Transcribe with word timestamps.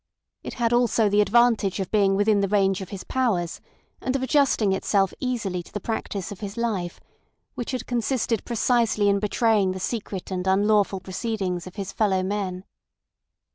It 0.41 0.55
had 0.55 0.73
also 0.73 1.09
the 1.09 1.21
advantage 1.21 1.79
of 1.79 1.91
being 1.91 2.15
within 2.15 2.39
the 2.39 2.47
range 2.47 2.81
of 2.81 2.89
his 2.89 3.03
powers 3.03 3.61
and 4.01 4.15
of 4.15 4.23
adjusting 4.23 4.73
itself 4.73 5.13
easily 5.19 5.61
to 5.61 5.71
the 5.71 5.79
practice 5.79 6.31
of 6.31 6.39
his 6.39 6.57
life, 6.57 6.99
which 7.53 7.69
had 7.69 7.85
consisted 7.85 8.43
precisely 8.43 9.09
in 9.09 9.19
betraying 9.19 9.73
the 9.73 9.79
secret 9.79 10.31
and 10.31 10.47
unlawful 10.47 11.01
proceedings 11.01 11.67
of 11.67 11.75
his 11.75 11.91
fellow 11.91 12.23
men. 12.23 12.63